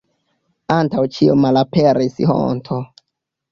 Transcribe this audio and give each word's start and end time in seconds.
Antaŭ 0.75 1.03
ĉio 1.17 1.37
malaperis 1.43 2.19
honto. 2.35 2.83